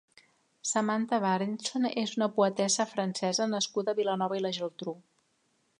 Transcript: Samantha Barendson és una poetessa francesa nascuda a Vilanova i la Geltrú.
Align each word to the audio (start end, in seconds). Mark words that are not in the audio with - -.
Samantha 0.69 1.19
Barendson 1.25 1.85
és 2.03 2.15
una 2.21 2.29
poetessa 2.39 2.89
francesa 2.95 3.49
nascuda 3.53 3.95
a 3.97 4.01
Vilanova 4.03 4.41
i 4.41 4.45
la 4.47 4.57
Geltrú. 4.59 4.99